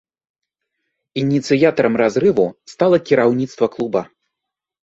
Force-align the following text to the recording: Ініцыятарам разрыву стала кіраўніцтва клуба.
Ініцыятарам 1.23 1.93
разрыву 2.03 2.47
стала 2.73 2.97
кіраўніцтва 3.13 3.65
клуба. 3.77 4.01